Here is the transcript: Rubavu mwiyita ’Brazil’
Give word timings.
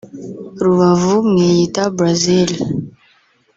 Rubavu 0.63 1.15
mwiyita 1.29 1.83
’Brazil’ 1.95 2.49